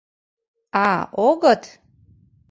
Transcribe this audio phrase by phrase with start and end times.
[0.89, 0.89] А,
[1.27, 1.63] огыт?